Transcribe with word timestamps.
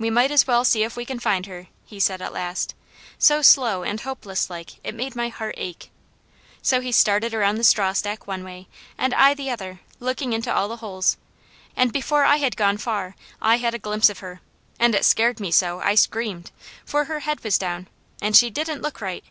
"We 0.00 0.10
might 0.10 0.32
as 0.32 0.48
well 0.48 0.64
see 0.64 0.82
if 0.82 0.96
we 0.96 1.04
can 1.04 1.20
find 1.20 1.46
her," 1.46 1.68
he 1.86 2.00
said 2.00 2.20
at 2.20 2.32
last, 2.32 2.74
so 3.20 3.40
slow 3.40 3.84
and 3.84 4.00
hopeless 4.00 4.50
like 4.50 4.80
it 4.82 4.96
made 4.96 5.14
my 5.14 5.28
heart 5.28 5.54
ache. 5.56 5.92
So 6.60 6.80
he 6.80 6.90
started 6.90 7.32
around 7.32 7.54
the 7.54 7.62
straw 7.62 7.92
stack 7.92 8.26
one 8.26 8.42
way, 8.42 8.66
and 8.98 9.14
I 9.14 9.32
the 9.32 9.50
other, 9.50 9.78
looking 10.00 10.32
into 10.32 10.52
all 10.52 10.66
the 10.66 10.78
holes, 10.78 11.16
and 11.76 11.92
before 11.92 12.24
I 12.24 12.38
had 12.38 12.56
gone 12.56 12.78
far 12.78 13.14
I 13.40 13.58
had 13.58 13.74
a 13.74 13.78
glimpse 13.78 14.10
of 14.10 14.18
her, 14.18 14.40
and 14.80 14.92
it 14.92 15.04
scared 15.04 15.38
me 15.38 15.52
so 15.52 15.78
I 15.78 15.94
screamed, 15.94 16.50
for 16.84 17.04
her 17.04 17.20
head 17.20 17.44
was 17.44 17.56
down, 17.56 17.86
and 18.20 18.36
she 18.36 18.50
didn't 18.50 18.82
look 18.82 19.00
right. 19.00 19.22